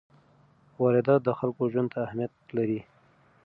واردات 0.81 1.21
د 1.23 1.29
خلکو 1.39 1.63
ژوند 1.71 1.89
ته 1.93 1.97
اهمیت 2.05 2.33
لري. 2.57 2.81